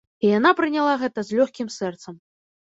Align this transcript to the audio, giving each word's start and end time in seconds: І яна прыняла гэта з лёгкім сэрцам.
І 0.27 0.29
яна 0.37 0.53
прыняла 0.59 0.95
гэта 1.01 1.19
з 1.27 1.37
лёгкім 1.41 1.71
сэрцам. 1.77 2.19